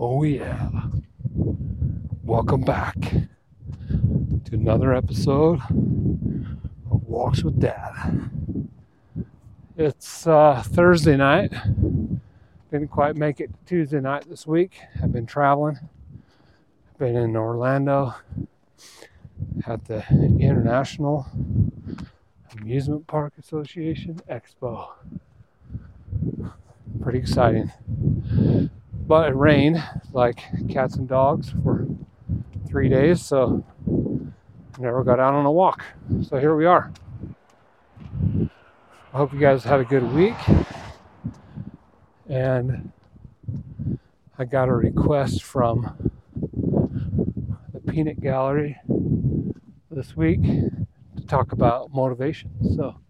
Oh, 0.00 0.22
yeah. 0.22 0.70
Welcome 2.22 2.60
back 2.60 2.94
to 3.00 4.52
another 4.52 4.94
episode 4.94 5.58
of 5.68 7.02
Walks 7.02 7.42
with 7.42 7.58
Dad. 7.58 8.30
It's 9.76 10.24
uh, 10.24 10.62
Thursday 10.64 11.16
night. 11.16 11.52
Didn't 12.70 12.92
quite 12.92 13.16
make 13.16 13.40
it 13.40 13.50
Tuesday 13.66 13.98
night 13.98 14.28
this 14.28 14.46
week. 14.46 14.78
I've 15.02 15.10
been 15.10 15.26
traveling. 15.26 15.80
Been 16.96 17.16
in 17.16 17.34
Orlando 17.34 18.14
at 19.66 19.84
the 19.86 20.06
International 20.38 21.26
Amusement 22.56 23.08
Park 23.08 23.32
Association 23.36 24.20
Expo. 24.30 24.90
Pretty 27.00 27.18
exciting 27.18 27.72
but 29.08 29.30
it 29.30 29.34
rained 29.34 29.82
like 30.12 30.42
cats 30.68 30.96
and 30.96 31.08
dogs 31.08 31.50
for 31.64 31.86
three 32.68 32.90
days, 32.90 33.24
so 33.24 33.64
never 34.78 35.02
got 35.02 35.18
out 35.18 35.32
on 35.32 35.46
a 35.46 35.50
walk. 35.50 35.82
So 36.22 36.38
here 36.38 36.54
we 36.54 36.66
are. 36.66 36.92
I 39.14 39.16
hope 39.16 39.32
you 39.32 39.40
guys 39.40 39.64
had 39.64 39.80
a 39.80 39.84
good 39.84 40.12
week. 40.12 40.36
And 42.28 42.92
I 44.38 44.44
got 44.44 44.68
a 44.68 44.74
request 44.74 45.42
from 45.42 46.12
the 47.72 47.80
Peanut 47.90 48.20
Gallery 48.20 48.76
this 49.90 50.14
week 50.14 50.42
to 50.42 51.26
talk 51.26 51.52
about 51.52 51.94
motivation. 51.94 52.50
So 52.76 53.00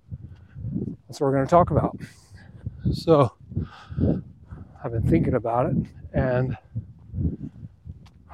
that's 1.09 1.21
what 1.21 1.27
we're 1.27 1.35
going 1.35 1.47
to 1.47 1.51
talk 1.51 1.73
about. 1.73 1.99
So 2.93 3.33
I've 4.89 5.03
been 5.03 5.11
thinking 5.11 5.35
about 5.35 5.67
it, 5.67 5.77
and 6.15 6.57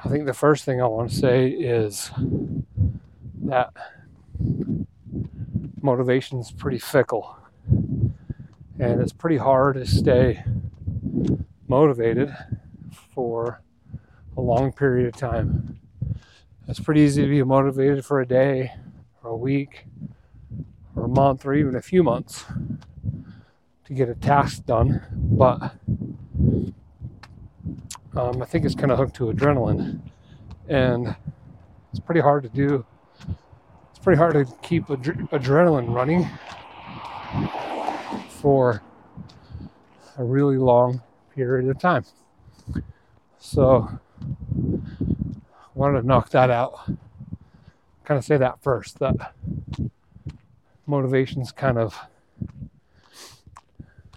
I 0.01 0.07
think 0.07 0.25
the 0.25 0.33
first 0.33 0.63
thing 0.63 0.81
I 0.81 0.87
want 0.87 1.09
to 1.09 1.15
say 1.17 1.49
is 1.49 2.11
that 3.43 3.73
motivation 5.81 6.39
is 6.39 6.51
pretty 6.51 6.79
fickle, 6.79 7.35
and 7.67 9.01
it's 9.01 9.11
pretty 9.11 9.35
hard 9.35 9.75
to 9.75 9.85
stay 9.85 10.45
motivated 11.67 12.33
for 13.13 13.61
a 14.37 14.41
long 14.41 14.71
period 14.71 15.07
of 15.07 15.19
time. 15.19 15.77
It's 16.69 16.79
pretty 16.79 17.01
easy 17.01 17.23
to 17.23 17.27
be 17.27 17.43
motivated 17.43 18.05
for 18.05 18.21
a 18.21 18.25
day, 18.25 18.71
or 19.21 19.31
a 19.31 19.35
week, 19.35 19.87
or 20.95 21.03
a 21.03 21.09
month, 21.09 21.45
or 21.45 21.53
even 21.53 21.75
a 21.75 21.81
few 21.81 22.01
months 22.01 22.45
to 23.83 23.93
get 23.93 24.07
a 24.07 24.15
task 24.15 24.65
done, 24.65 25.03
but 25.13 25.73
um, 28.15 28.41
I 28.41 28.45
think 28.45 28.65
it's 28.65 28.75
kind 28.75 28.91
of 28.91 28.97
hooked 28.97 29.15
to 29.17 29.25
adrenaline, 29.25 29.99
and 30.67 31.15
it's 31.91 31.99
pretty 31.99 32.21
hard 32.21 32.43
to 32.43 32.49
do. 32.49 32.85
It's 33.89 33.99
pretty 33.99 34.17
hard 34.17 34.33
to 34.33 34.45
keep 34.61 34.87
adre- 34.87 35.29
adrenaline 35.29 35.93
running 35.93 36.27
for 38.29 38.81
a 40.17 40.23
really 40.23 40.57
long 40.57 41.01
period 41.33 41.69
of 41.69 41.79
time. 41.79 42.05
So, 43.39 43.99
I 44.41 45.69
wanted 45.73 46.01
to 46.01 46.07
knock 46.07 46.29
that 46.29 46.49
out. 46.49 46.87
Kind 48.05 48.17
of 48.17 48.23
say 48.23 48.37
that 48.37 48.61
first. 48.61 48.99
That 48.99 49.33
motivation's 50.87 51.51
kind 51.51 51.77
of 51.77 51.99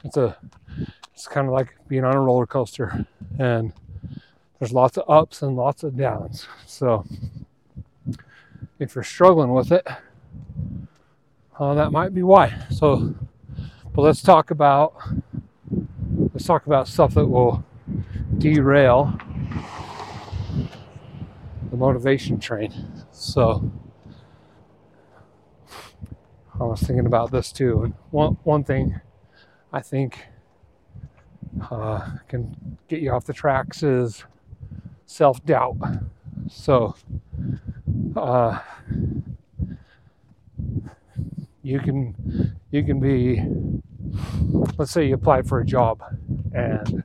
it's 0.04 0.16
a 0.16 0.36
it's 1.14 1.26
kind 1.26 1.46
of 1.46 1.52
like 1.52 1.74
being 1.88 2.04
on 2.04 2.14
a 2.14 2.20
roller 2.20 2.46
coaster 2.46 3.06
and 3.38 3.72
there's 4.58 4.72
lots 4.72 4.96
of 4.96 5.08
ups 5.08 5.42
and 5.42 5.56
lots 5.56 5.82
of 5.82 5.96
downs. 5.96 6.46
So 6.66 7.04
if 8.78 8.94
you're 8.94 9.04
struggling 9.04 9.52
with 9.52 9.72
it, 9.72 9.86
uh, 11.58 11.74
that 11.74 11.90
might 11.92 12.14
be 12.14 12.22
why. 12.22 12.66
So, 12.70 13.14
but 13.92 14.02
let's 14.02 14.22
talk 14.22 14.50
about 14.50 14.94
let's 16.32 16.46
talk 16.46 16.66
about 16.66 16.88
stuff 16.88 17.14
that 17.14 17.26
will 17.26 17.64
derail 18.38 19.18
the 21.70 21.76
motivation 21.76 22.38
train. 22.38 22.72
So 23.12 23.70
I 26.60 26.64
was 26.64 26.80
thinking 26.80 27.06
about 27.06 27.30
this 27.30 27.52
too. 27.52 27.82
And 27.84 27.94
one 28.10 28.38
one 28.44 28.64
thing 28.64 29.00
I 29.72 29.80
think 29.80 30.26
uh, 31.70 32.18
can 32.28 32.78
get 32.88 33.00
you 33.00 33.10
off 33.12 33.24
the 33.24 33.32
tracks 33.32 33.82
is 33.82 34.24
self 35.08 35.44
doubt. 35.44 35.76
So, 36.48 36.94
uh, 38.14 38.60
you 41.62 41.80
can 41.80 42.54
you 42.70 42.84
can 42.84 43.00
be 43.00 43.42
let's 44.76 44.92
say 44.92 45.06
you 45.06 45.14
applied 45.14 45.48
for 45.48 45.60
a 45.60 45.66
job 45.66 46.02
and 46.54 47.02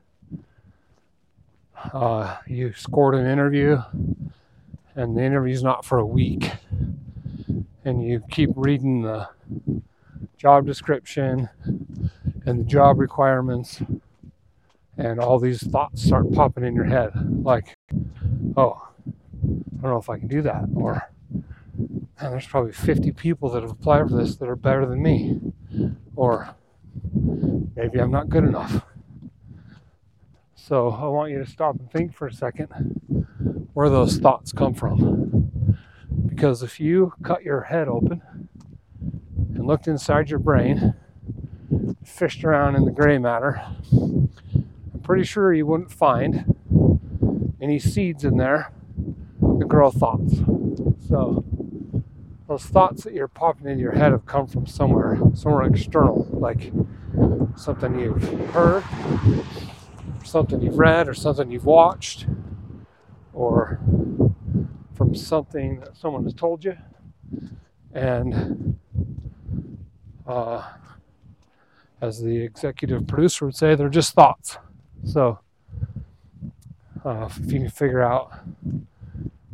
uh, 1.94 2.38
you 2.48 2.72
scored 2.74 3.16
an 3.16 3.26
interview 3.26 3.78
and 4.96 5.18
the 5.18 5.22
interview's 5.22 5.64
not 5.64 5.84
for 5.84 5.98
a 5.98 6.06
week 6.06 6.52
and 7.84 8.04
you 8.04 8.22
keep 8.30 8.50
reading 8.56 9.02
the 9.02 9.28
job 10.38 10.66
description 10.66 11.50
and 12.46 12.60
the 12.60 12.64
job 12.64 13.00
requirements 13.00 13.82
and 14.98 15.20
all 15.20 15.40
these 15.40 15.66
thoughts 15.68 16.04
start 16.04 16.32
popping 16.34 16.64
in 16.64 16.76
your 16.76 16.86
head 16.86 17.12
like 17.44 17.78
oh 18.58 18.88
i 19.06 19.82
don't 19.82 19.84
know 19.84 19.98
if 19.98 20.10
i 20.10 20.18
can 20.18 20.28
do 20.28 20.42
that 20.42 20.66
or 20.76 21.10
there's 22.22 22.48
probably 22.48 22.72
50 22.72 23.12
people 23.12 23.50
that 23.50 23.64
have 23.64 23.72
applied 23.72 24.10
for 24.10 24.16
this 24.16 24.36
that 24.38 24.48
are 24.48 24.56
better 24.56 24.86
than 24.86 25.02
me 25.02 25.40
or 26.16 26.56
maybe 27.76 28.00
i'm 28.00 28.12
not 28.12 28.30
good 28.30 28.44
enough. 28.44 28.86
So 30.56 30.90
i 30.90 31.08
want 31.08 31.32
you 31.32 31.40
to 31.40 31.50
stop 31.50 31.78
and 31.78 31.92
think 31.92 32.16
for 32.16 32.28
a 32.28 32.34
second 32.34 32.70
where 33.74 33.90
those 33.90 34.18
thoughts 34.18 34.52
come 34.52 34.74
from. 34.74 35.52
Because 36.28 36.64
if 36.64 36.80
you 36.80 37.14
cut 37.24 37.44
your 37.44 37.62
head 37.62 37.88
open 37.88 38.22
and 39.56 39.68
looked 39.68 39.88
inside 39.88 40.30
your 40.30 40.40
brain 40.40 40.94
fished 42.06 42.44
around 42.44 42.76
in 42.76 42.86
the 42.86 42.92
gray 42.92 43.18
matter 43.18 43.62
pretty 45.04 45.24
sure 45.24 45.54
you 45.54 45.66
wouldn't 45.66 45.92
find 45.92 46.46
any 47.62 47.78
seeds 47.80 48.24
in 48.24 48.38
there 48.38 48.72
to 49.42 49.66
grow 49.66 49.92
thoughts. 49.92 50.36
So 51.08 51.44
those 52.48 52.66
thoughts 52.66 53.04
that 53.04 53.14
you're 53.14 53.28
popping 53.28 53.68
into 53.68 53.82
your 53.82 53.94
head 53.94 54.12
have 54.12 54.26
come 54.26 54.48
from 54.48 54.66
somewhere, 54.66 55.20
somewhere 55.34 55.64
external, 55.64 56.28
like 56.32 56.72
something 57.56 58.00
you've 58.00 58.24
heard, 58.52 58.84
something 60.24 60.62
you've 60.62 60.78
read, 60.78 61.08
or 61.08 61.14
something 61.14 61.52
you've 61.52 61.66
watched, 61.66 62.26
or 63.34 63.80
from 64.96 65.16
something 65.16 65.80
that 65.82 65.98
someone 65.98 66.24
has 66.24 66.34
told 66.34 66.64
you. 66.64 66.78
And 67.94 68.78
uh, 70.26 70.68
as 72.02 72.22
the 72.22 72.38
executive 72.38 73.08
producer 73.08 73.46
would 73.46 73.56
say, 73.56 73.76
they're 73.76 73.90
just 73.90 74.14
thoughts. 74.14 74.58
So, 75.06 75.40
uh, 77.04 77.30
if 77.30 77.52
you 77.52 77.60
can 77.60 77.70
figure 77.70 78.02
out 78.02 78.32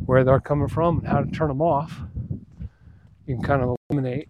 where 0.05 0.23
they're 0.23 0.39
coming 0.39 0.67
from 0.67 0.99
and 0.99 1.07
how 1.07 1.21
to 1.21 1.31
turn 1.31 1.47
them 1.47 1.61
off, 1.61 1.99
you 3.25 3.35
can 3.35 3.43
kind 3.43 3.61
of 3.61 3.75
eliminate 3.89 4.29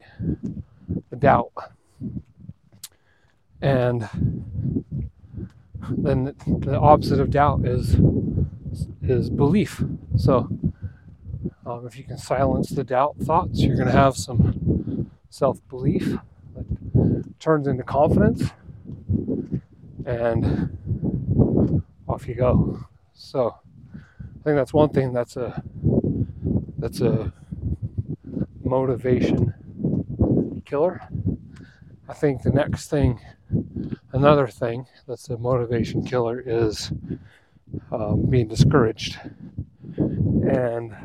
the 1.10 1.16
doubt. 1.16 1.52
And 3.62 4.08
then 5.90 6.36
the 6.48 6.80
opposite 6.80 7.20
of 7.20 7.30
doubt 7.30 7.66
is 7.66 7.98
is 9.04 9.30
belief. 9.30 9.84
So, 10.16 10.50
um, 11.66 11.86
if 11.86 11.98
you 11.98 12.04
can 12.04 12.18
silence 12.18 12.70
the 12.70 12.84
doubt 12.84 13.18
thoughts, 13.18 13.60
you're 13.60 13.76
going 13.76 13.88
to 13.88 13.94
have 13.94 14.16
some 14.16 15.10
self 15.30 15.60
belief 15.68 16.18
that 16.56 17.40
turns 17.40 17.68
into 17.68 17.84
confidence 17.84 18.52
and 20.06 20.78
off 22.08 22.28
you 22.28 22.36
go. 22.36 22.80
So 23.14 23.56
I 23.94 24.44
think 24.44 24.56
that's 24.56 24.74
one 24.74 24.90
thing 24.90 25.14
that's 25.14 25.38
a 25.38 25.62
that's 26.78 27.02
a 27.02 27.34
motivation 28.64 29.54
killer. 30.66 31.02
I 32.08 32.14
think 32.14 32.42
the 32.42 32.52
next 32.52 32.90
thing, 32.90 33.20
another 34.14 34.48
thing 34.48 34.88
that's 35.08 35.30
a 35.30 35.38
motivation 35.38 36.04
killer 36.04 36.42
is 36.44 36.92
um, 37.92 38.26
being 38.30 38.48
discouraged, 38.48 39.20
and 39.98 40.96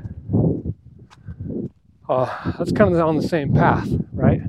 uh, 2.08 2.52
that's 2.58 2.72
kind 2.72 2.94
of 2.94 3.00
on 3.00 3.16
the 3.16 3.28
same 3.28 3.52
path, 3.52 3.88
right? 4.12 4.42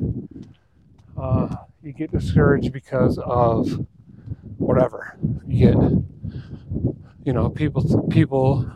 Uh, 1.18 1.56
you 1.82 1.92
get 1.92 2.12
discouraged 2.12 2.72
because 2.72 3.18
of 3.18 3.86
whatever. 4.58 5.18
You 5.48 5.68
get 5.68 5.76
you 7.26 7.34
know, 7.34 7.50
people 7.50 8.08
people 8.10 8.72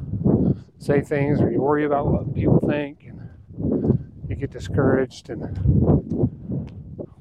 say 0.80 1.02
things 1.02 1.40
or 1.40 1.52
you 1.52 1.62
worry 1.62 1.86
about 1.86 2.08
what 2.08 2.34
people 2.34 2.60
think 2.68 3.04
and 3.04 3.30
you 4.28 4.36
get 4.36 4.52
discouraged 4.52 5.30
and 5.30 5.58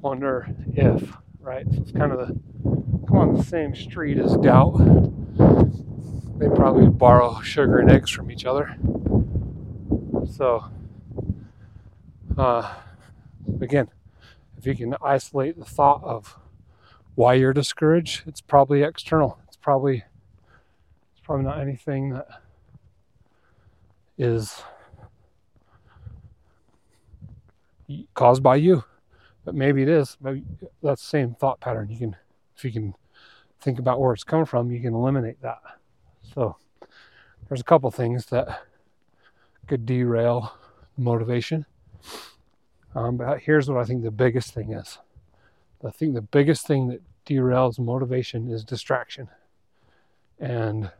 wonder 0.01 0.47
if, 0.73 1.15
right? 1.39 1.65
So 1.71 1.81
it's 1.81 1.91
kind 1.91 2.11
of 2.11 2.19
the 2.19 2.39
come 3.07 3.17
on 3.17 3.35
the 3.35 3.43
same 3.43 3.75
street 3.75 4.17
as 4.17 4.35
doubt. 4.37 4.77
They 6.39 6.47
probably 6.47 6.87
borrow 6.87 7.41
sugar 7.41 7.79
and 7.79 7.91
eggs 7.91 8.09
from 8.09 8.31
each 8.31 8.45
other. 8.45 8.77
So, 10.31 10.65
uh, 12.37 12.75
again, 13.59 13.89
if 14.57 14.65
you 14.65 14.75
can 14.75 14.95
isolate 15.01 15.59
the 15.59 15.65
thought 15.65 16.01
of 16.03 16.37
why 17.19 17.33
you're 17.33 17.51
discouraged, 17.51 18.23
it's 18.27 18.39
probably 18.39 18.81
external. 18.81 19.37
It's 19.45 19.57
probably 19.57 20.05
it's 21.11 21.21
probably 21.21 21.43
not 21.43 21.59
anything 21.59 22.11
that 22.11 22.29
is 24.17 24.63
caused 28.13 28.41
by 28.41 28.55
you. 28.55 28.85
But 29.43 29.53
maybe 29.53 29.81
it 29.81 29.89
is. 29.89 30.15
Maybe 30.21 30.45
that's 30.81 31.01
the 31.01 31.09
same 31.09 31.35
thought 31.35 31.59
pattern. 31.59 31.89
You 31.89 31.97
can 31.97 32.15
if 32.55 32.63
you 32.63 32.71
can 32.71 32.93
think 33.59 33.79
about 33.79 33.99
where 33.99 34.13
it's 34.13 34.23
coming 34.23 34.45
from, 34.45 34.71
you 34.71 34.79
can 34.79 34.93
eliminate 34.93 35.41
that. 35.41 35.59
So 36.33 36.55
there's 37.49 37.59
a 37.59 37.65
couple 37.65 37.91
things 37.91 38.27
that 38.27 38.61
could 39.67 39.85
derail 39.85 40.53
motivation. 40.95 41.65
Um, 42.95 43.17
but 43.17 43.39
here's 43.39 43.69
what 43.69 43.81
I 43.81 43.83
think 43.83 44.03
the 44.03 44.09
biggest 44.09 44.53
thing 44.53 44.71
is. 44.71 44.99
I 45.85 45.91
think 45.91 46.13
the 46.13 46.21
biggest 46.21 46.65
thing 46.65 46.87
that 46.89 47.01
derails 47.29 47.77
motivation 47.79 48.49
is 48.49 48.63
distraction. 48.63 49.29
And 50.39 50.91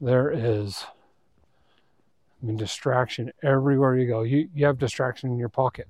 there 0.00 0.30
is, 0.30 0.84
I 2.42 2.46
mean, 2.46 2.56
distraction 2.56 3.32
everywhere 3.42 3.96
you 3.96 4.06
go. 4.06 4.22
You, 4.22 4.48
you 4.54 4.66
have 4.66 4.78
distraction 4.78 5.30
in 5.30 5.38
your 5.38 5.48
pocket. 5.48 5.88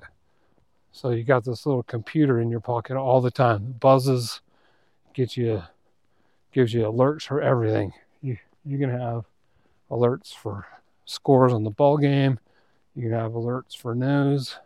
So 0.93 1.11
you 1.11 1.23
got 1.23 1.45
this 1.45 1.67
little 1.67 1.83
computer 1.83 2.41
in 2.41 2.51
your 2.51 2.61
pocket 2.61 2.97
all 2.97 3.21
the 3.21 3.31
time. 3.31 3.75
Buzzes, 3.79 4.41
gets 5.13 5.37
you, 5.37 5.63
gives 6.53 6.73
you 6.73 6.83
alerts 6.83 7.25
for 7.25 7.43
everything. 7.43 7.93
You, 8.23 8.39
you 8.65 8.79
can 8.79 8.91
have 8.91 9.27
alerts 9.91 10.33
for 10.33 10.67
scores 11.05 11.53
on 11.53 11.65
the 11.65 11.71
ball 11.71 11.99
game. 11.99 12.39
You 12.97 13.03
can 13.03 13.13
have 13.13 13.33
alerts 13.33 13.77
for 13.77 13.95
news. 13.95 14.57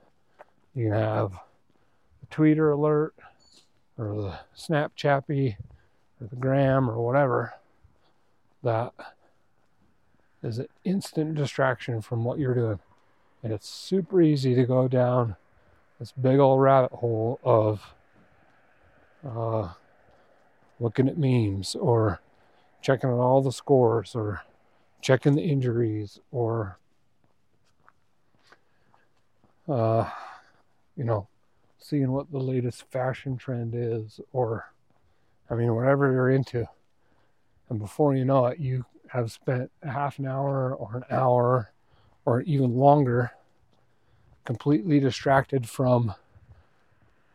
You 0.75 0.85
can 0.85 0.93
have 0.93 1.32
a 1.35 2.26
tweeter 2.35 2.73
alert 2.73 3.14
or 3.99 4.15
the 4.15 4.39
Snapchappy 4.56 5.56
or 6.21 6.27
the 6.27 6.37
Gram 6.37 6.91
or 6.91 7.00
whatever. 7.00 7.55
That 8.62 8.93
is 10.43 10.59
an 10.59 10.69
instant 10.85 11.35
distraction 11.35 12.00
from 12.00 12.25
what 12.25 12.39
you're 12.39 12.55
doing. 12.55 12.81
And 13.43 13.53
it's 13.53 13.69
super 13.69 14.23
easy 14.23 14.55
to 14.55 14.65
go 14.65 14.89
down 14.89 15.37
this 15.99 16.12
big 16.12 16.39
old 16.39 16.61
rabbit 16.61 16.93
hole 16.93 17.41
of 17.44 17.94
uh, 19.25 19.73
looking 20.81 21.09
at 21.09 21.19
memes 21.19 21.75
or 21.75 22.21
checking 22.81 23.11
on 23.11 23.19
all 23.19 23.41
the 23.41 23.53
scores 23.53 24.15
or 24.15 24.43
checking 25.00 25.35
the 25.35 25.43
injuries 25.43 26.19
or 26.31 26.79
uh, 29.69 30.09
you 30.97 31.05
know 31.05 31.29
seeing 31.82 32.12
what 32.12 32.31
the 32.31 32.38
latest 32.38 32.84
fashion 32.90 33.37
trend 33.37 33.75
is 33.75 34.20
or 34.32 34.73
i 35.50 35.55
mean 35.55 35.75
whatever 35.75 36.12
you're 36.12 36.31
into 36.31 36.67
and 37.69 37.79
before 37.79 38.14
you 38.14 38.25
know 38.25 38.46
it 38.46 38.58
you 38.58 38.84
have 39.08 39.31
spent 39.31 39.70
a 39.82 39.90
half 39.90 40.19
an 40.19 40.26
hour 40.26 40.75
or 40.75 40.96
an 40.96 41.05
hour 41.11 41.73
or 42.25 42.40
even 42.43 42.76
longer 42.76 43.32
completely 44.44 44.99
distracted 44.99 45.69
from 45.69 46.14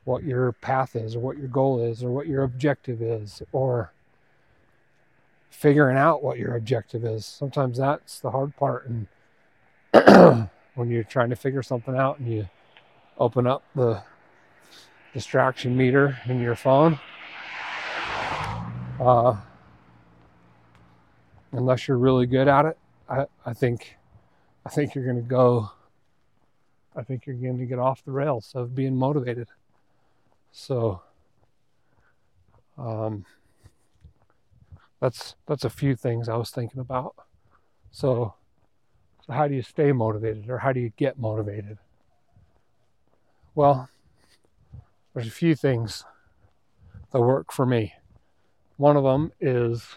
what 0.07 0.23
your 0.23 0.53
path 0.53 0.95
is 0.95 1.15
or 1.15 1.19
what 1.19 1.37
your 1.37 1.47
goal 1.49 1.81
is 1.81 2.03
or 2.03 2.09
what 2.09 2.27
your 2.27 2.43
objective 2.43 3.01
is 3.01 3.41
or 3.51 3.91
figuring 5.49 5.97
out 5.97 6.23
what 6.23 6.37
your 6.37 6.55
objective 6.55 7.03
is. 7.03 7.25
Sometimes 7.25 7.77
that's 7.77 8.19
the 8.19 8.31
hard 8.31 8.55
part. 8.55 8.87
And 8.87 9.07
when 10.75 10.89
you're 10.89 11.03
trying 11.03 11.29
to 11.29 11.35
figure 11.35 11.63
something 11.63 11.95
out 11.95 12.19
and 12.19 12.31
you 12.31 12.49
open 13.17 13.47
up 13.47 13.63
the 13.75 14.01
distraction 15.17 15.75
meter 15.75 16.15
in 16.27 16.39
your 16.39 16.55
phone, 16.55 16.99
uh, 18.99 19.35
unless 21.53 21.87
you're 21.87 21.97
really 21.97 22.27
good 22.27 22.47
at 22.47 22.65
it, 22.65 22.77
I, 23.09 23.25
I 23.43 23.53
think 23.53 23.97
I 24.63 24.69
think 24.69 24.93
you're 24.93 25.05
going 25.05 25.17
to 25.17 25.23
go. 25.23 25.71
I 26.95 27.01
think 27.01 27.25
you're 27.25 27.35
going 27.35 27.57
to 27.57 27.65
get 27.65 27.79
off 27.79 28.05
the 28.05 28.11
rails 28.11 28.51
of 28.53 28.75
being 28.75 28.95
motivated. 28.95 29.47
So, 30.51 31.01
um, 32.77 33.25
that's 34.99 35.35
that's 35.47 35.65
a 35.65 35.69
few 35.71 35.95
things 35.95 36.29
I 36.29 36.35
was 36.35 36.51
thinking 36.51 36.79
about. 36.79 37.15
So, 37.89 38.35
so 39.25 39.33
how 39.33 39.47
do 39.47 39.55
you 39.55 39.63
stay 39.63 39.91
motivated 39.93 40.47
or 40.47 40.59
how 40.59 40.73
do 40.73 40.79
you 40.79 40.91
get 40.95 41.17
motivated? 41.17 41.79
Well, 43.55 43.89
there's 45.17 45.29
a 45.29 45.31
few 45.31 45.55
things 45.55 46.05
that 47.11 47.19
work 47.19 47.51
for 47.51 47.65
me. 47.65 47.91
One 48.75 48.95
of 48.95 49.03
them 49.03 49.31
is 49.41 49.95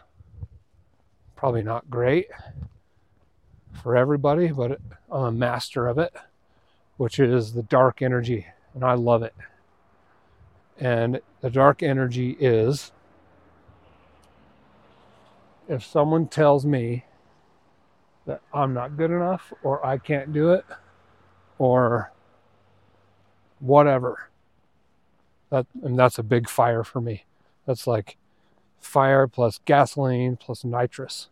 probably 1.37 1.63
not 1.63 1.91
great 1.91 2.29
for 3.83 3.99
everybody, 3.99 4.49
but 4.49 4.81
I'm 5.11 5.25
a 5.25 5.31
master 5.31 5.89
of 5.89 5.99
it, 5.99 6.15
which 6.97 7.19
is 7.19 7.53
the 7.53 7.63
dark 7.63 8.01
energy, 8.01 8.47
and 8.73 8.83
I 8.83 8.95
love 8.95 9.23
it. 9.23 9.35
And 10.79 11.21
the 11.43 11.51
dark 11.51 11.83
energy 11.83 12.39
is 12.41 12.91
if 15.69 15.85
someone 15.85 16.29
tells 16.29 16.65
me 16.65 17.05
that 18.25 18.41
I'm 18.55 18.73
not 18.73 18.97
good 18.97 19.11
enough 19.11 19.53
or 19.63 19.85
I 19.85 19.99
can't 19.99 20.33
do 20.33 20.53
it 20.53 20.65
or 21.59 22.11
whatever. 23.59 24.30
That 25.51 25.67
and 25.83 25.99
that's 25.99 26.19
a 26.19 26.23
big 26.23 26.49
fire 26.49 26.85
for 26.85 27.01
me. 27.01 27.25
That's 27.67 27.87
like 27.87 28.17
fire 28.81 29.27
plus 29.27 29.61
gasoline 29.65 30.37
plus 30.37 30.65
nitrous. 30.65 31.29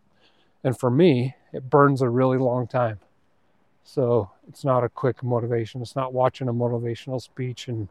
And 0.63 0.79
for 0.79 0.91
me, 0.91 1.37
it 1.53 1.71
burns 1.71 2.03
a 2.03 2.09
really 2.09 2.39
long 2.39 2.67
time. 2.67 2.99
So 3.85 4.31
it's 4.49 4.65
not 4.65 4.85
a 4.85 4.89
quick 4.89 5.23
motivation. 5.23 5.81
It's 5.81 5.97
not 5.97 6.13
watching 6.13 6.49
a 6.49 6.53
motivational 6.53 7.23
speech 7.23 7.69
and 7.69 7.89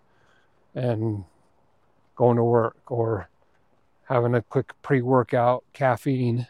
and 0.75 1.24
going 2.16 2.38
to 2.38 2.44
work 2.44 2.78
or 2.88 3.30
having 4.10 4.36
a 4.36 4.42
quick 4.42 4.74
pre 4.82 5.02
workout 5.02 5.63
caffeine 5.74 6.48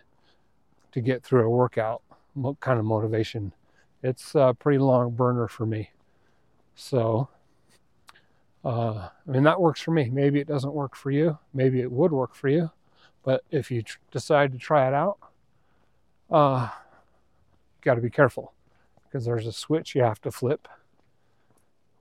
to 0.92 1.02
get 1.02 1.24
through 1.24 1.46
a 1.46 1.50
workout 1.50 2.02
What 2.34 2.60
kind 2.60 2.80
of 2.80 2.86
motivation. 2.86 3.54
It's 4.04 4.36
a 4.36 4.56
pretty 4.58 4.80
long 4.80 5.12
burner 5.12 5.48
for 5.48 5.66
me. 5.66 5.92
So, 6.76 7.30
uh, 8.66 9.10
I 9.28 9.32
mean, 9.32 9.44
that 9.44 9.62
works 9.62 9.82
for 9.82 9.92
me. 9.92 10.10
Maybe 10.10 10.40
it 10.40 10.48
doesn't 10.48 10.74
work 10.74 10.96
for 10.96 11.12
you. 11.12 11.38
Maybe 11.54 11.82
it 11.82 11.92
would 11.92 12.12
work 12.12 12.36
for 12.36 12.50
you. 12.50 12.72
But 13.24 13.44
if 13.52 13.72
you 13.72 13.82
tr- 13.82 14.00
decide 14.12 14.52
to 14.54 14.58
try 14.58 14.88
it 14.88 14.94
out, 14.94 15.18
uh, 16.30 16.70
you 16.72 17.82
got 17.82 17.96
to 17.96 18.02
be 18.02 18.10
careful 18.10 18.54
because 19.04 19.26
there's 19.26 19.48
a 19.48 19.52
switch 19.52 19.96
you 19.96 20.04
have 20.04 20.22
to 20.22 20.32
flip 20.32 20.68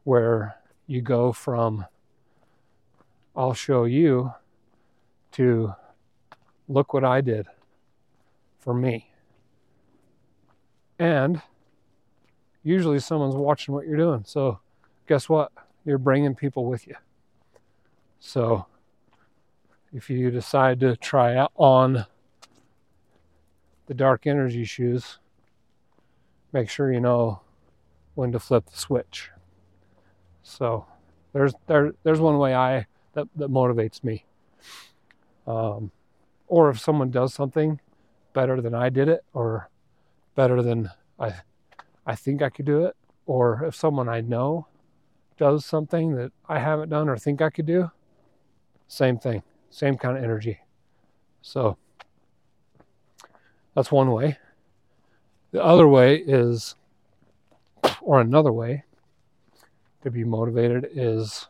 where 0.05 0.57
you 0.87 1.01
go 1.01 1.33
from 1.33 1.87
I'll 3.37 3.53
show 3.53 3.85
you 3.85 4.33
to 5.33 5.75
look 6.69 6.95
what 6.95 7.05
I 7.05 7.21
did 7.21 7.47
for 8.59 8.73
me. 8.73 9.11
And 10.99 11.43
usually 12.63 12.99
someone's 12.99 13.35
watching 13.35 13.75
what 13.75 13.87
you're 13.87 13.99
doing. 13.99 14.25
So 14.27 14.61
guess 15.07 15.29
what? 15.29 15.53
You're 15.87 15.99
bringing 15.99 16.35
people 16.35 16.67
with 16.67 16.87
you. 16.87 16.97
So 18.19 18.67
if 19.95 20.11
you 20.11 20.31
decide 20.33 20.81
to 20.81 20.97
try 20.97 21.37
out 21.37 21.53
on 21.55 22.05
the 23.87 23.95
dark 23.95 24.27
energy 24.27 24.65
shoes, 24.65 25.19
make 26.53 26.69
sure 26.69 26.93
you 26.93 27.01
know 27.01 27.41
when 28.17 28.33
to 28.33 28.41
flip 28.41 28.67
the 28.67 28.77
switch. 28.77 29.31
So 30.43 30.87
there's 31.33 31.55
there 31.69 31.93
there's 32.03 32.21
one 32.21 32.39
way 32.39 32.53
I 32.53 32.87
that, 33.13 33.29
that 33.37 33.51
motivates 33.51 34.03
me. 34.03 34.25
Um, 35.47 35.93
or 36.49 36.69
if 36.69 36.81
someone 36.81 37.13
does 37.13 37.33
something 37.33 37.81
better 38.33 38.61
than 38.61 38.75
I 38.75 38.89
did 38.89 39.09
it, 39.09 39.25
or 39.33 39.71
better 40.35 40.63
than 40.63 40.91
I, 41.19 41.35
I 42.05 42.17
think 42.17 42.43
I 42.43 42.51
could 42.51 42.67
do 42.67 42.85
it, 42.85 42.97
or 43.25 43.65
if 43.65 43.77
someone 43.77 44.09
I 44.09 44.21
know 44.21 44.67
does 45.39 45.65
something 45.65 46.17
that 46.17 46.33
I 46.49 46.59
haven't 46.59 46.89
done 46.91 47.09
or 47.09 47.17
think 47.19 47.43
I 47.43 47.51
could 47.51 47.67
do, 47.67 47.91
same 48.89 49.19
thing, 49.19 49.43
same 49.71 49.97
kind 49.99 50.17
of 50.17 50.25
energy. 50.25 50.61
So 51.43 51.77
That's 53.77 53.93
one 53.93 54.11
way. 54.11 54.39
The 55.53 55.63
other 55.63 55.87
way 55.87 56.17
is, 56.17 56.77
or 58.01 58.21
another 58.21 58.51
way 58.51 58.85
to 60.03 60.11
be 60.11 60.25
motivated 60.25 60.89
is 60.93 61.49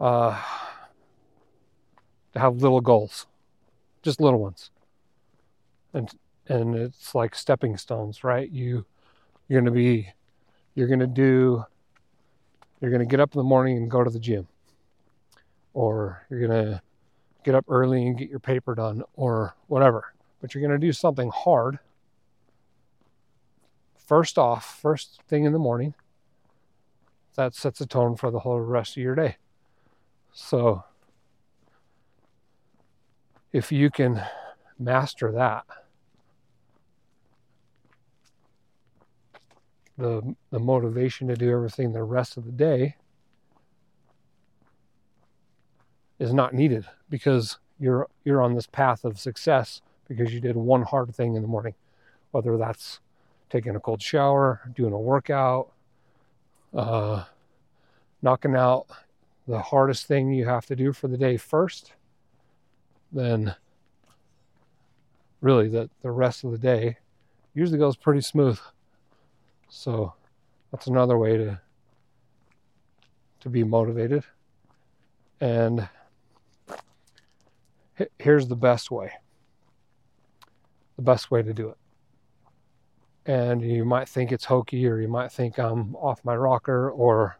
uh, 0.00 0.40
to 2.32 2.38
have 2.38 2.56
little 2.62 2.80
goals, 2.80 3.26
just 4.02 4.20
little 4.20 4.40
ones. 4.40 4.70
And 5.92 6.08
and 6.48 6.74
it's 6.76 7.14
like 7.14 7.34
stepping 7.34 7.76
stones, 7.76 8.22
right? 8.22 8.48
You 8.48 8.86
you're 9.48 9.60
going 9.60 9.72
to 9.74 9.78
be 9.78 10.08
you're 10.74 10.88
going 10.88 11.00
to 11.00 11.06
do 11.06 11.64
you're 12.80 12.90
going 12.90 13.00
to 13.00 13.06
get 13.06 13.20
up 13.20 13.32
in 13.32 13.38
the 13.38 13.44
morning 13.44 13.76
and 13.76 13.88
go 13.88 14.02
to 14.02 14.10
the 14.10 14.18
gym. 14.18 14.48
Or 15.72 16.26
you're 16.28 16.46
going 16.46 16.64
to 16.64 16.82
get 17.44 17.54
up 17.54 17.64
early 17.68 18.04
and 18.04 18.18
get 18.18 18.28
your 18.28 18.40
paper 18.40 18.74
done 18.74 19.04
or 19.14 19.54
whatever. 19.68 20.12
But 20.40 20.52
you're 20.52 20.66
going 20.66 20.78
to 20.78 20.84
do 20.84 20.92
something 20.92 21.30
hard 21.32 21.78
first 24.12 24.36
off, 24.36 24.78
first 24.82 25.22
thing 25.28 25.44
in 25.44 25.52
the 25.52 25.58
morning. 25.58 25.94
That 27.36 27.54
sets 27.54 27.80
a 27.80 27.86
tone 27.86 28.16
for 28.16 28.30
the 28.30 28.40
whole 28.40 28.60
rest 28.60 28.96
of 28.96 29.02
your 29.02 29.14
day. 29.14 29.36
So 30.32 30.84
if 33.52 33.72
you 33.72 33.90
can 33.90 34.22
master 34.78 35.32
that, 35.32 35.64
the 39.98 40.34
the 40.50 40.58
motivation 40.58 41.28
to 41.28 41.36
do 41.36 41.50
everything 41.50 41.92
the 41.92 42.02
rest 42.02 42.36
of 42.36 42.44
the 42.44 42.52
day 42.52 42.96
is 46.18 46.32
not 46.32 46.54
needed 46.54 46.86
because 47.10 47.58
you're 47.78 48.08
you're 48.24 48.40
on 48.40 48.54
this 48.54 48.66
path 48.66 49.04
of 49.04 49.18
success 49.18 49.82
because 50.08 50.32
you 50.32 50.40
did 50.40 50.56
one 50.56 50.82
hard 50.82 51.14
thing 51.14 51.34
in 51.34 51.42
the 51.42 51.48
morning 51.48 51.74
whether 52.30 52.56
that's 52.56 53.00
taking 53.50 53.76
a 53.76 53.80
cold 53.80 54.00
shower 54.00 54.60
doing 54.74 54.92
a 54.92 54.98
workout 54.98 55.72
uh, 56.74 57.24
knocking 58.22 58.56
out 58.56 58.86
the 59.46 59.60
hardest 59.60 60.06
thing 60.06 60.32
you 60.32 60.46
have 60.46 60.64
to 60.64 60.76
do 60.76 60.92
for 60.92 61.08
the 61.08 61.18
day 61.18 61.36
first 61.36 61.92
then 63.10 63.54
really 65.40 65.68
the, 65.68 65.90
the 66.00 66.10
rest 66.10 66.44
of 66.44 66.52
the 66.52 66.58
day 66.58 66.96
usually 67.52 67.78
goes 67.78 67.96
pretty 67.96 68.20
smooth 68.20 68.58
so 69.74 70.12
that's 70.70 70.86
another 70.86 71.16
way 71.16 71.38
to 71.38 71.58
to 73.40 73.48
be 73.48 73.64
motivated. 73.64 74.22
And 75.40 75.88
here's 78.18 78.46
the 78.46 78.54
best 78.54 78.90
way. 78.90 79.10
The 80.96 81.02
best 81.02 81.30
way 81.30 81.42
to 81.42 81.52
do 81.54 81.70
it. 81.70 81.76
And 83.24 83.62
you 83.62 83.84
might 83.84 84.08
think 84.08 84.30
it's 84.30 84.44
hokey 84.44 84.86
or 84.86 85.00
you 85.00 85.08
might 85.08 85.32
think 85.32 85.58
I'm 85.58 85.96
off 85.96 86.22
my 86.22 86.36
rocker 86.36 86.90
or 86.90 87.38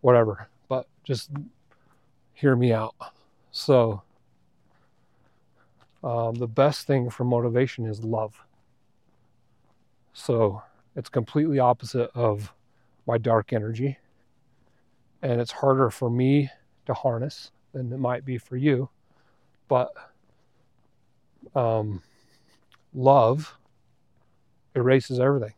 whatever, 0.00 0.48
but 0.68 0.86
just 1.04 1.30
hear 2.34 2.56
me 2.56 2.72
out. 2.72 2.96
So, 3.52 4.02
um, 6.02 6.34
the 6.34 6.48
best 6.48 6.86
thing 6.88 7.08
for 7.08 7.24
motivation 7.24 7.86
is 7.86 8.04
love. 8.04 8.42
So, 10.12 10.62
it's 10.96 11.08
completely 11.08 11.58
opposite 11.58 12.10
of 12.14 12.52
my 13.06 13.18
dark 13.18 13.52
energy. 13.52 13.98
And 15.22 15.40
it's 15.40 15.52
harder 15.52 15.90
for 15.90 16.10
me 16.10 16.50
to 16.86 16.94
harness 16.94 17.50
than 17.72 17.92
it 17.92 17.98
might 17.98 18.24
be 18.24 18.38
for 18.38 18.56
you. 18.56 18.88
But 19.68 19.92
um, 21.54 22.02
love 22.92 23.56
erases 24.74 25.20
everything. 25.20 25.54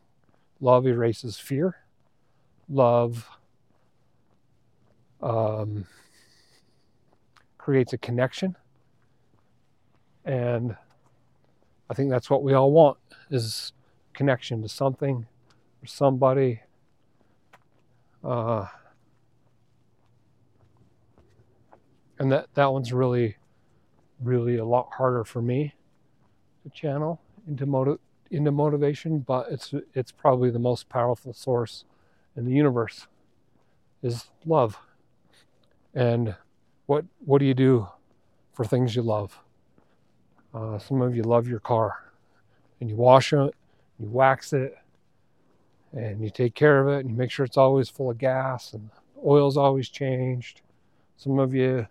Love 0.61 0.87
erases 0.87 1.37
fear. 1.37 1.75
Love 2.69 3.27
um, 5.21 5.85
creates 7.57 7.93
a 7.93 7.97
connection. 7.97 8.55
And 10.23 10.75
I 11.89 11.93
think 11.93 12.09
that's 12.09 12.29
what 12.29 12.43
we 12.43 12.53
all 12.53 12.71
want 12.71 12.97
is 13.29 13.73
connection 14.15 14.61
to 14.61 14.69
something 14.69 15.27
or 15.83 15.87
somebody. 15.87 16.61
Uh, 18.23 18.67
and 22.17 22.31
that, 22.31 22.47
that 22.55 22.71
one's 22.71 22.91
really, 22.91 23.35
really 24.21 24.57
a 24.57 24.65
lot 24.65 24.89
harder 24.97 25.23
for 25.23 25.41
me 25.41 25.73
to 26.63 26.69
channel 26.69 27.21
into 27.47 27.65
motive 27.65 27.99
into 28.31 28.51
motivation, 28.51 29.19
but 29.19 29.47
it's 29.51 29.73
it's 29.93 30.11
probably 30.11 30.49
the 30.49 30.59
most 30.59 30.89
powerful 30.89 31.31
source 31.31 31.85
in 32.35 32.45
the 32.45 32.51
universe 32.51 33.07
is 34.01 34.29
love. 34.45 34.77
And 35.93 36.35
what 36.87 37.05
what 37.23 37.39
do 37.39 37.45
you 37.45 37.53
do 37.53 37.87
for 38.53 38.65
things 38.65 38.95
you 38.95 39.03
love? 39.03 39.39
Uh, 40.53 40.79
some 40.79 41.01
of 41.01 41.15
you 41.15 41.23
love 41.23 41.47
your 41.47 41.59
car, 41.59 42.11
and 42.79 42.89
you 42.89 42.95
wash 42.95 43.31
it, 43.33 43.53
you 43.99 44.09
wax 44.09 44.53
it, 44.53 44.77
and 45.93 46.21
you 46.21 46.29
take 46.29 46.55
care 46.55 46.81
of 46.81 46.87
it, 46.93 46.99
and 46.99 47.09
you 47.09 47.15
make 47.15 47.31
sure 47.31 47.45
it's 47.45 47.57
always 47.57 47.89
full 47.89 48.11
of 48.11 48.17
gas, 48.17 48.73
and 48.73 48.89
oil's 49.25 49.57
always 49.57 49.89
changed. 49.89 50.61
Some 51.17 51.39
of 51.39 51.53
you 51.53 51.87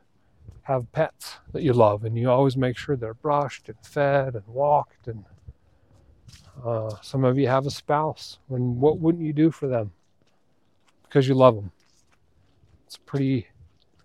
have 0.63 0.91
pets 0.93 1.37
that 1.53 1.63
you 1.63 1.73
love, 1.73 2.05
and 2.05 2.17
you 2.17 2.31
always 2.31 2.57
make 2.57 2.77
sure 2.77 2.97
they're 2.97 3.15
brushed 3.15 3.69
and 3.69 3.77
fed 3.83 4.35
and 4.35 4.47
walked. 4.47 5.09
And 5.09 5.25
uh, 6.65 6.91
some 7.03 7.25
of 7.25 7.39
you 7.39 7.49
have 7.49 7.67
a 7.67 7.71
spouse, 7.71 8.39
and 8.51 8.81
what 8.81 8.99
wouldn't 8.99 9.25
you 9.25 9.33
do 9.33 9.51
for 9.51 9.67
them? 9.67 9.93
Because 11.03 11.29
you 11.29 11.35
love 11.35 11.57
them. 11.57 11.71
It's 12.87 12.97
pretty. 12.97 13.49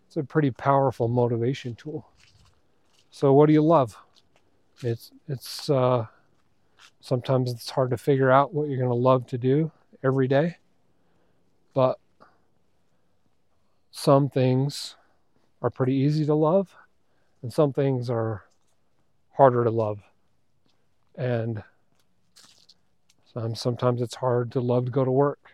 It's 0.07 0.17
a 0.17 0.23
pretty 0.23 0.49
powerful 0.49 1.07
motivation 1.07 1.75
tool. 1.75 2.09
So, 3.11 3.31
what 3.33 3.45
do 3.45 3.53
you 3.53 3.61
love? 3.61 3.95
It's 4.81 5.11
it's 5.27 5.69
uh, 5.69 6.07
Sometimes 7.01 7.51
it's 7.51 7.69
hard 7.69 7.91
to 7.91 7.97
figure 7.97 8.29
out 8.29 8.53
what 8.53 8.67
you're 8.67 8.77
going 8.77 8.89
to 8.89 8.95
love 8.95 9.25
to 9.27 9.37
do 9.37 9.71
every 10.03 10.27
day. 10.27 10.57
But 11.73 11.97
some 13.91 14.29
things 14.29 14.95
are 15.61 15.69
pretty 15.69 15.93
easy 15.93 16.25
to 16.25 16.33
love, 16.33 16.75
and 17.41 17.51
some 17.53 17.73
things 17.73 18.09
are 18.09 18.43
harder 19.33 19.63
to 19.63 19.69
love. 19.69 19.99
And 21.15 21.63
sometimes 23.53 24.01
it's 24.01 24.15
hard 24.15 24.51
to 24.51 24.59
love 24.59 24.85
to 24.85 24.91
go 24.91 25.05
to 25.05 25.11
work. 25.11 25.51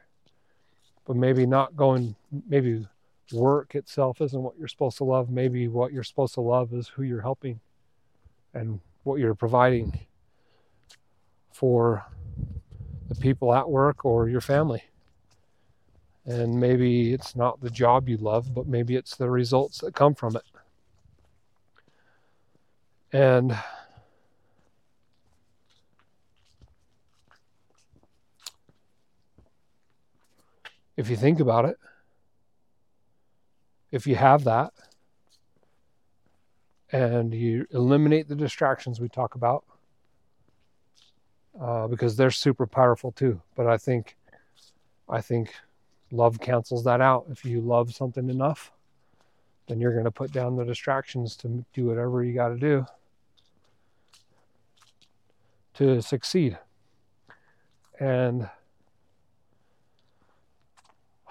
But 1.05 1.15
maybe 1.15 1.45
not 1.45 1.75
going, 1.75 2.15
maybe 2.47 2.87
work 3.31 3.75
itself 3.75 4.21
isn't 4.21 4.41
what 4.41 4.57
you're 4.57 4.67
supposed 4.67 4.97
to 4.97 5.03
love. 5.03 5.29
Maybe 5.29 5.67
what 5.67 5.93
you're 5.93 6.03
supposed 6.03 6.33
to 6.35 6.41
love 6.41 6.73
is 6.73 6.87
who 6.87 7.03
you're 7.03 7.21
helping 7.21 7.59
and 8.53 8.79
what 9.03 9.19
you're 9.19 9.35
providing 9.35 9.99
for 11.55 12.05
the 13.07 13.15
people 13.15 13.53
at 13.53 13.69
work 13.69 14.03
or 14.03 14.27
your 14.27 14.41
family. 14.41 14.83
And 16.25 16.59
maybe 16.59 17.13
it's 17.13 17.33
not 17.33 17.61
the 17.61 17.69
job 17.69 18.09
you 18.09 18.17
love, 18.17 18.53
but 18.53 18.67
maybe 18.67 18.97
it's 18.97 19.15
the 19.15 19.29
results 19.29 19.77
that 19.77 19.95
come 19.95 20.15
from 20.15 20.35
it. 20.35 20.43
And 23.13 23.57
if 30.97 31.09
you 31.09 31.15
think 31.15 31.39
about 31.39 31.63
it, 31.63 31.77
if 33.91 34.05
you 34.05 34.17
have 34.17 34.43
that 34.43 34.73
and 36.91 37.33
you 37.33 37.65
eliminate 37.71 38.27
the 38.27 38.35
distractions 38.35 38.99
we 38.99 39.07
talk 39.07 39.35
about, 39.35 39.63
uh, 41.59 41.87
because 41.87 42.15
they're 42.15 42.31
super 42.31 42.67
powerful 42.67 43.11
too. 43.11 43.41
But 43.55 43.67
I 43.67 43.77
think, 43.77 44.17
I 45.09 45.21
think 45.21 45.53
love 46.11 46.39
cancels 46.39 46.83
that 46.83 47.01
out. 47.01 47.25
If 47.29 47.45
you 47.45 47.61
love 47.61 47.93
something 47.93 48.29
enough, 48.29 48.71
then 49.67 49.79
you're 49.79 49.93
going 49.93 50.05
to 50.05 50.11
put 50.11 50.31
down 50.31 50.55
the 50.55 50.65
distractions 50.65 51.35
to 51.37 51.65
do 51.73 51.85
whatever 51.85 52.23
you 52.23 52.33
got 52.33 52.49
to 52.49 52.57
do 52.57 52.85
to 55.75 56.01
succeed. 56.01 56.57
And, 57.99 58.49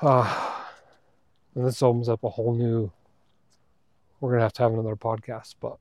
uh, 0.00 0.52
and 1.54 1.66
this 1.66 1.82
opens 1.82 2.08
up 2.08 2.24
a 2.24 2.28
whole 2.28 2.54
new. 2.54 2.90
We're 4.20 4.30
going 4.30 4.40
to 4.40 4.44
have 4.44 4.52
to 4.54 4.62
have 4.62 4.72
another 4.72 4.96
podcast, 4.96 5.54
but 5.60 5.76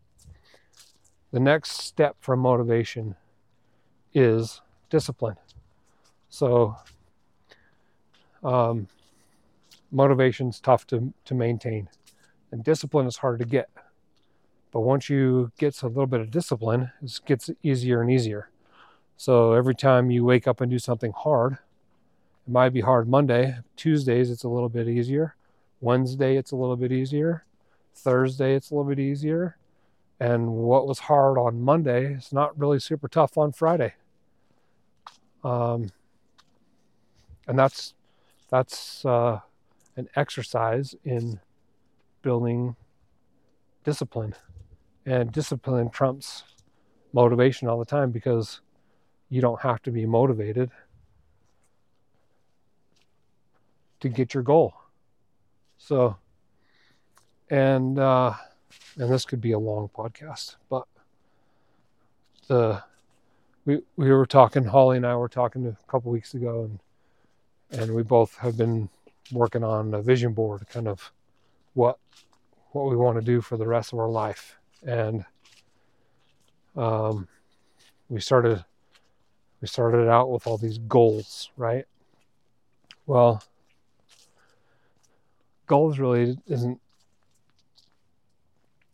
the 1.31 1.39
next 1.39 1.71
step 1.71 2.17
for 2.19 2.35
motivation 2.35 3.15
is 4.13 4.61
discipline. 4.89 5.37
So, 6.29 6.75
um, 8.43 8.87
motivation 9.91 10.49
is 10.49 10.59
tough 10.59 10.85
to, 10.87 11.13
to 11.25 11.33
maintain, 11.33 11.89
and 12.51 12.63
discipline 12.63 13.07
is 13.07 13.17
hard 13.17 13.39
to 13.39 13.45
get. 13.45 13.69
But 14.71 14.81
once 14.81 15.07
you 15.07 15.51
get 15.57 15.81
a 15.83 15.87
little 15.87 16.07
bit 16.07 16.19
of 16.19 16.31
discipline, 16.31 16.91
it 17.01 17.19
gets 17.25 17.49
easier 17.61 18.01
and 18.01 18.09
easier. 18.09 18.49
So 19.17 19.53
every 19.53 19.75
time 19.75 20.09
you 20.09 20.25
wake 20.25 20.47
up 20.47 20.61
and 20.61 20.71
do 20.71 20.79
something 20.79 21.13
hard, 21.15 21.53
it 21.53 22.51
might 22.51 22.69
be 22.69 22.81
hard 22.81 23.07
Monday. 23.07 23.57
Tuesdays, 23.75 24.31
it's 24.31 24.43
a 24.43 24.49
little 24.49 24.69
bit 24.69 24.89
easier. 24.89 25.35
Wednesday, 25.79 26.37
it's 26.37 26.51
a 26.51 26.55
little 26.55 26.75
bit 26.75 26.91
easier. 26.91 27.45
Thursday, 27.93 28.55
it's 28.55 28.71
a 28.71 28.75
little 28.75 28.89
bit 28.89 28.99
easier. 28.99 29.57
And 30.19 30.47
what 30.53 30.87
was 30.87 30.99
hard 30.99 31.37
on 31.37 31.61
Monday 31.61 32.13
is 32.13 32.33
not 32.33 32.57
really 32.57 32.79
super 32.79 33.07
tough 33.07 33.37
on 33.37 33.51
Friday. 33.51 33.93
Um, 35.43 35.89
and 37.47 37.57
that's 37.57 37.93
that's 38.49 39.05
uh, 39.05 39.39
an 39.97 40.07
exercise 40.15 40.95
in 41.03 41.39
building 42.21 42.75
discipline, 43.83 44.35
and 45.05 45.31
discipline 45.31 45.89
trumps 45.89 46.43
motivation 47.11 47.67
all 47.67 47.77
the 47.77 47.85
time 47.85 48.11
because 48.11 48.61
you 49.29 49.41
don't 49.41 49.61
have 49.61 49.81
to 49.83 49.91
be 49.91 50.05
motivated 50.05 50.71
to 53.99 54.09
get 54.09 54.33
your 54.33 54.43
goal. 54.43 54.73
So, 55.77 56.17
and 57.49 57.99
uh, 57.99 58.33
and 58.97 59.11
this 59.11 59.25
could 59.25 59.41
be 59.41 59.51
a 59.51 59.59
long 59.59 59.89
podcast, 59.89 60.55
but 60.69 60.87
the 62.47 62.83
we 63.65 63.81
we 63.95 64.11
were 64.11 64.25
talking. 64.25 64.65
Holly 64.65 64.97
and 64.97 65.05
I 65.05 65.15
were 65.15 65.29
talking 65.29 65.65
a 65.65 65.77
couple 65.91 66.11
weeks 66.11 66.33
ago, 66.33 66.63
and 66.63 66.79
and 67.81 67.95
we 67.95 68.03
both 68.03 68.37
have 68.37 68.57
been 68.57 68.89
working 69.31 69.63
on 69.63 69.93
a 69.93 70.01
vision 70.01 70.33
board, 70.33 70.67
kind 70.69 70.87
of 70.87 71.11
what 71.73 71.97
what 72.71 72.89
we 72.89 72.95
want 72.95 73.17
to 73.17 73.25
do 73.25 73.41
for 73.41 73.57
the 73.57 73.67
rest 73.67 73.93
of 73.93 73.99
our 73.99 74.09
life, 74.09 74.57
and 74.85 75.25
um, 76.75 77.27
we 78.09 78.19
started 78.19 78.63
we 79.61 79.67
started 79.67 80.09
out 80.09 80.29
with 80.29 80.45
all 80.45 80.57
these 80.57 80.77
goals, 80.77 81.49
right? 81.55 81.85
Well, 83.05 83.43
goals 85.67 85.99
really 85.99 86.37
isn't. 86.47 86.79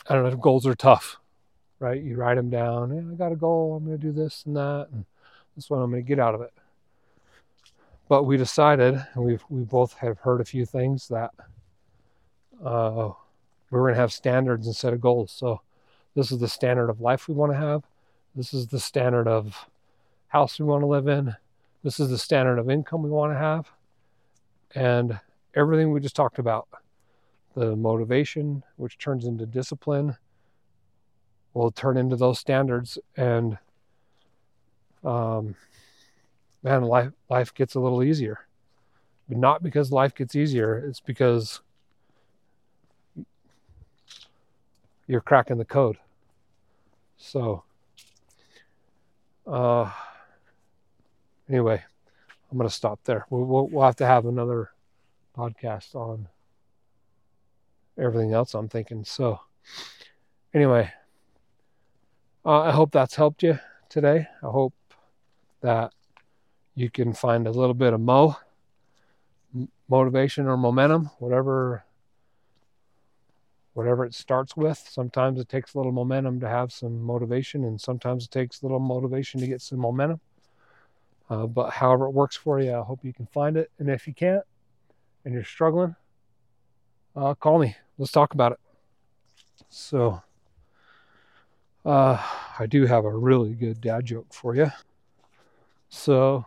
I 0.08 0.14
don't 0.14 0.24
know. 0.24 0.30
If 0.30 0.40
goals 0.40 0.66
are 0.66 0.76
tough, 0.76 1.19
right? 1.80 2.02
You 2.02 2.18
write 2.18 2.36
them 2.36 2.50
down. 2.50 3.12
I 3.12 3.16
got 3.16 3.32
a 3.32 3.36
goal. 3.36 3.76
I'm 3.76 3.86
going 3.86 3.98
to 3.98 4.04
do 4.04 4.12
this 4.12 4.44
and 4.46 4.56
that, 4.56 4.88
and 4.92 5.06
this 5.56 5.66
is 5.66 5.70
what 5.70 5.78
I'm 5.78 5.90
going 5.90 6.04
to 6.04 6.08
get 6.08 6.20
out 6.20 6.36
of 6.36 6.42
it. 6.42 6.54
But 8.08 8.24
we 8.24 8.38
decided, 8.38 9.04
and 9.14 9.24
we 9.24 9.38
we 9.50 9.62
both 9.62 9.94
have 10.00 10.20
heard 10.20 10.42
a 10.42 10.46
few 10.46 10.66
things 10.66 11.08
that 11.10 11.32
uh, 12.64 13.12
we're 13.70 13.82
going 13.82 13.94
to 13.94 14.00
have 14.00 14.12
standards 14.12 14.68
instead 14.68 14.94
of 14.94 15.02
goals. 15.02 15.32
So 15.32 15.62
this 16.16 16.32
is 16.32 16.40
the 16.40 16.48
standard 16.48 16.90
of 16.90 17.02
life 17.02 17.28
we 17.28 17.36
want 17.36 17.52
to 17.52 17.58
have. 17.58 17.84
This 18.36 18.54
is 18.54 18.68
the 18.68 18.80
standard 18.80 19.28
of 19.28 19.68
house 20.28 20.60
we 20.60 20.66
want 20.66 20.82
to 20.82 20.88
live 20.88 21.08
in. 21.08 21.36
This 21.84 22.00
is 22.00 22.10
the 22.10 22.18
standard 22.18 22.58
of 22.58 22.70
income 22.70 23.04
we 23.04 23.10
want 23.10 23.34
to 23.34 23.38
have. 23.38 23.72
And 24.76 25.20
everything 25.56 25.92
we 25.92 26.00
just 26.00 26.16
talked 26.16 26.40
about 26.40 26.68
the 27.56 27.76
motivation, 27.76 28.64
which 28.78 28.98
turns 28.98 29.26
into 29.26 29.46
discipline, 29.46 30.16
will 31.54 31.72
turn 31.72 31.98
into 31.98 32.16
those 32.16 32.40
standards. 32.40 32.98
And 33.18 33.58
um, 35.04 35.56
man, 36.64 36.84
life, 36.84 37.12
life 37.30 37.54
gets 37.54 37.76
a 37.76 37.80
little 37.80 38.04
easier. 38.04 38.40
But 39.28 39.38
not 39.38 39.64
because 39.64 39.92
life 39.92 40.16
gets 40.16 40.36
easier, 40.36 40.78
it's 40.78 41.00
because 41.00 41.62
you're 45.08 45.22
cracking 45.22 45.58
the 45.58 45.66
code. 45.66 45.98
So, 47.18 47.64
uh, 49.46 49.92
anyway, 51.50 51.84
I'm 52.52 52.58
going 52.58 52.70
to 52.70 52.74
stop 52.74 53.00
there. 53.04 53.26
We'll, 53.30 53.44
we'll, 53.44 53.68
we'll, 53.68 53.86
have 53.86 53.98
to 53.98 54.06
have 54.06 54.26
another 54.26 54.72
podcast 55.38 55.96
on 55.96 56.28
everything 57.98 58.34
else 58.34 58.54
I'm 58.54 58.70
thinking. 58.70 59.04
So, 59.04 59.40
anyway, 60.54 60.92
uh, 62.50 62.62
I 62.62 62.72
hope 62.72 62.92
that's 62.92 63.16
helped 63.16 63.44
you 63.44 63.60
today. 63.90 64.28
I 64.42 64.48
hope 64.48 64.74
that 65.62 65.94
you 66.74 66.90
can 66.90 67.14
find 67.14 67.46
a 67.46 67.52
little 67.52 67.76
bit 67.76 67.94
of 67.94 68.02
mo 68.02 68.38
motivation 69.88 70.48
or 70.48 70.58
momentum, 70.58 71.12
whatever 71.20 71.84
whatever 73.74 74.04
it 74.04 74.16
starts 74.16 74.58
with. 74.58 74.84
Sometimes 74.90 75.40
it 75.40 75.48
takes 75.48 75.76
a 75.76 75.78
little 75.78 75.92
momentum 75.92 76.40
to 76.40 76.50
have 76.50 76.72
some 76.72 77.00
motivation, 77.04 77.64
and 77.66 77.80
sometimes 77.80 78.26
it 78.26 78.32
takes 78.32 78.64
a 78.64 78.66
little 78.66 78.80
motivation 78.80 79.40
to 79.42 79.48
get 79.48 79.62
some 79.62 79.78
momentum. 79.78 80.20
Uh, 81.30 81.46
but 81.46 81.70
however 81.70 82.06
it 82.06 82.14
works 82.14 82.36
for 82.36 82.60
you, 82.60 82.74
I 82.74 82.82
hope 82.82 83.02
you 83.04 83.14
can 83.14 83.28
find 83.28 83.58
it. 83.58 83.70
And 83.78 83.92
if 83.92 84.08
you 84.08 84.14
can't 84.16 84.44
and 85.24 85.36
you're 85.36 85.44
struggling, 85.44 85.96
uh, 87.16 87.36
call 87.36 87.60
me. 87.60 87.76
Let's 88.00 88.12
talk 88.12 88.34
about 88.34 88.54
it. 88.54 88.60
So, 89.70 90.24
uh, 91.86 92.22
I 92.58 92.66
do 92.66 92.86
have 92.86 93.06
a 93.06 93.16
really 93.16 93.54
good 93.54 93.82
dad 93.82 94.06
joke 94.06 94.34
for 94.34 94.56
you. 94.56 94.72
So, 95.90 96.46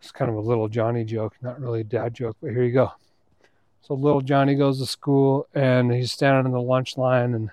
it's 0.00 0.10
kind 0.10 0.30
of 0.30 0.36
a 0.36 0.40
little 0.40 0.68
Johnny 0.68 1.04
joke, 1.04 1.36
not 1.42 1.60
really 1.60 1.80
a 1.80 1.84
dad 1.84 2.14
joke, 2.14 2.36
but 2.40 2.50
here 2.50 2.64
you 2.64 2.72
go. 2.72 2.92
So, 3.82 3.94
little 3.94 4.20
Johnny 4.20 4.54
goes 4.54 4.78
to 4.80 4.86
school 4.86 5.46
and 5.54 5.92
he's 5.92 6.12
standing 6.12 6.46
in 6.46 6.52
the 6.52 6.60
lunch 6.60 6.96
line, 6.96 7.34
and 7.34 7.50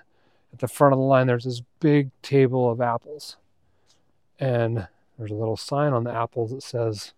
at 0.52 0.60
the 0.60 0.68
front 0.68 0.92
of 0.92 0.98
the 0.98 1.04
line, 1.04 1.26
there's 1.26 1.44
this 1.44 1.62
big 1.80 2.10
table 2.22 2.70
of 2.70 2.80
apples. 2.80 3.36
And 4.38 4.88
there's 5.18 5.30
a 5.30 5.34
little 5.34 5.56
sign 5.56 5.92
on 5.92 6.04
the 6.04 6.12
apples 6.12 6.50
that 6.50 6.62
says, 6.62 7.12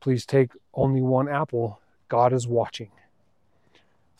Please 0.00 0.24
take 0.24 0.52
only 0.74 1.02
one 1.02 1.28
apple. 1.28 1.80
God 2.08 2.32
is 2.32 2.46
watching. 2.46 2.90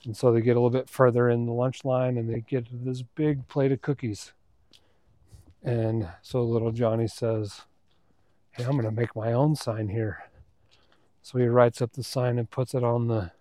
And 0.05 0.17
so 0.17 0.33
they 0.33 0.41
get 0.41 0.57
a 0.57 0.61
little 0.61 0.71
bit 0.71 0.89
further 0.89 1.29
in 1.29 1.47
the 1.47 1.53
lunch 1.53 1.85
line 1.85 2.17
and 2.17 2.29
they 2.29 2.41
get 2.41 2.67
this 2.73 3.03
big 3.03 3.49
plate 3.49 3.73
of 3.73 3.83
cookies. 3.83 4.33
And 5.63 6.09
so 6.23 6.43
little 6.43 6.73
Johnny 6.73 7.09
says, 7.09 7.63
Hey, 8.53 8.65
I'm 8.65 8.73
going 8.73 8.85
to 8.85 8.91
make 8.91 9.15
my 9.15 9.33
own 9.33 9.55
sign 9.57 9.89
here. 9.89 10.25
So 11.23 11.39
he 11.39 11.47
writes 11.47 11.83
up 11.83 11.93
the 11.93 12.03
sign 12.03 12.39
and 12.39 12.51
puts 12.51 12.75
it 12.75 12.83
on 12.83 13.09
the 13.09 13.33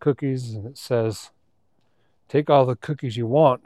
cookies 0.00 0.54
and 0.54 0.66
it 0.66 0.78
says, 0.78 1.30
Take 2.28 2.50
all 2.50 2.64
the 2.64 2.76
cookies 2.76 3.16
you 3.16 3.26
want 3.26 3.62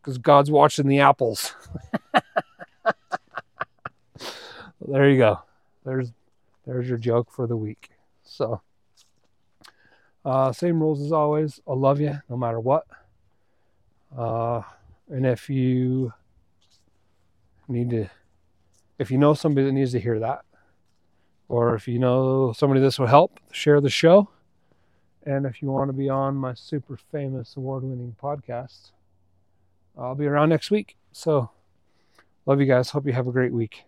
because 0.00 0.18
God's 0.18 0.50
watching 0.50 0.88
the 0.88 1.00
apples. 1.00 1.54
there 4.80 5.10
you 5.10 5.18
go. 5.18 5.40
There's 5.84 6.12
there's 6.66 6.88
your 6.88 6.98
joke 6.98 7.30
for 7.30 7.46
the 7.46 7.56
week. 7.56 7.90
So 8.24 8.60
uh, 10.28 10.52
same 10.52 10.78
rules 10.78 11.00
as 11.00 11.10
always. 11.10 11.58
I 11.66 11.72
love 11.72 12.00
you 12.00 12.20
no 12.28 12.36
matter 12.36 12.60
what. 12.60 12.86
Uh, 14.14 14.60
and 15.08 15.24
if 15.24 15.48
you 15.48 16.12
need 17.66 17.88
to, 17.90 18.08
if 18.98 19.10
you 19.10 19.16
know 19.16 19.32
somebody 19.32 19.66
that 19.66 19.72
needs 19.72 19.92
to 19.92 20.00
hear 20.00 20.18
that, 20.18 20.44
or 21.48 21.74
if 21.74 21.88
you 21.88 21.98
know 21.98 22.52
somebody 22.52 22.78
this 22.78 22.98
will 22.98 23.06
help, 23.06 23.40
share 23.50 23.80
the 23.80 23.88
show. 23.88 24.28
And 25.24 25.46
if 25.46 25.62
you 25.62 25.70
want 25.70 25.88
to 25.88 25.94
be 25.94 26.10
on 26.10 26.36
my 26.36 26.52
super 26.52 26.98
famous 27.10 27.56
award 27.56 27.84
winning 27.84 28.14
podcast, 28.22 28.90
I'll 29.96 30.14
be 30.14 30.26
around 30.26 30.50
next 30.50 30.70
week. 30.70 30.96
So, 31.10 31.50
love 32.44 32.60
you 32.60 32.66
guys. 32.66 32.90
Hope 32.90 33.06
you 33.06 33.14
have 33.14 33.28
a 33.28 33.32
great 33.32 33.52
week. 33.54 33.87